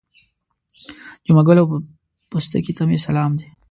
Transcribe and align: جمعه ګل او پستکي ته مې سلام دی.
جمعه 1.25 1.43
ګل 1.47 1.57
او 1.61 1.67
پستکي 2.29 2.73
ته 2.77 2.83
مې 2.89 2.97
سلام 3.07 3.31
دی. 3.39 3.47